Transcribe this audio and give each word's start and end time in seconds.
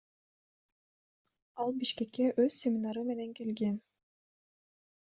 Ал 1.65 1.77
Бишкекке 1.83 2.27
өз 2.47 2.59
семинары 2.65 3.07
менен 3.13 3.39
келген. 3.41 3.81